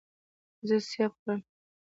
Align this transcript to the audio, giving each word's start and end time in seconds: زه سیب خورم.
زه 0.67 0.75
سیب 0.89 1.11
خورم. 1.19 1.41